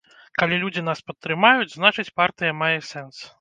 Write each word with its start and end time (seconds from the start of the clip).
Калі 0.39 0.55
людзі 0.63 0.81
нас 0.87 1.03
падтрымаюць, 1.09 1.75
значыць, 1.77 2.07
партыя 2.23 2.57
мае 2.65 2.73
сэнс. 2.91 3.23